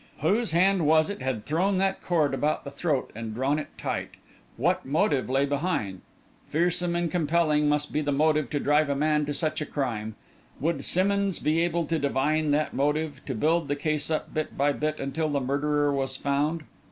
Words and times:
Whose 0.21 0.49
hand 0.49 0.87
was 0.87 1.11
it 1.11 1.21
had 1.21 1.45
thrown 1.45 1.77
that 1.77 2.01
cord 2.03 2.33
about 2.33 2.63
the 2.63 2.71
throat 2.71 3.11
and 3.13 3.35
drawn 3.35 3.59
it 3.59 3.67
tight? 3.77 4.09
What 4.57 4.83
motive 4.83 5.29
lay 5.29 5.45
behind? 5.45 6.01
Fearsome 6.49 6.95
and 6.95 7.11
compelling 7.11 7.69
must 7.69 7.93
the 7.93 8.01
motive 8.11 8.49
be 8.49 8.57
to 8.57 8.63
drive 8.63 8.89
a 8.89 8.95
man 8.95 9.27
to 9.27 9.33
such 9.35 9.61
a 9.61 9.65
crime! 9.67 10.15
Would 10.59 10.83
Simmonds 10.83 11.37
be 11.37 11.61
able 11.61 11.85
to 11.85 11.99
divine 11.99 12.49
that 12.49 12.73
motive, 12.73 13.21
to 13.27 13.35
build 13.35 13.67
the 13.67 13.75
case 13.75 14.09
up 14.09 14.33
bit 14.33 14.57
by 14.57 14.71
bit 14.71 14.99
until 14.99 15.29
the 15.29 15.39
murderer 15.39 15.93
was 15.93 16.17
found? 16.17 16.63